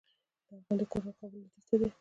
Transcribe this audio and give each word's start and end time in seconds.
د 0.47 0.49
ارغندې 0.57 0.85
کوتل 0.91 1.11
کابل 1.19 1.37
لویدیځ 1.39 1.65
ته 1.69 1.75
دی 1.79 1.87